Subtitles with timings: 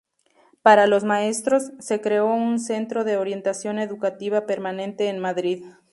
[0.63, 5.63] Para los maestros, se creó un centro de orientación educativa permanente en Madrid.